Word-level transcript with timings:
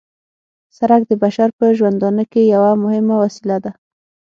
سرک 0.77 1.01
د 1.07 1.11
بشر 1.23 1.49
په 1.57 1.65
ژوندانه 1.77 2.23
کې 2.31 2.41
یوه 2.53 2.71
مهمه 2.83 3.15
وسیله 3.23 3.57
ده 3.63 3.71